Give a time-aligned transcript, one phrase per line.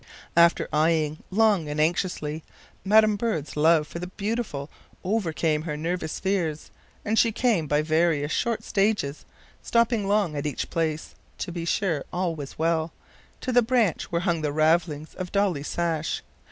[0.35, 2.43] After eyeing long and anxiously,
[2.83, 4.67] madam bird's love for the beautiful
[5.03, 6.71] overcame her nervous fears,
[7.05, 9.25] and she came by various short stages,
[9.61, 12.91] stopping long at each place, to be sure all was well,
[13.41, 16.23] to the branch where hung the ravelings of dollie's sash.